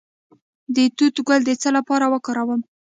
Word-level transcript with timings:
د 0.75 0.77
توت 0.97 1.17
ګل 1.27 1.41
د 1.45 1.51
څه 1.61 1.69
لپاره 1.77 2.05
وکاروم؟ 2.13 2.61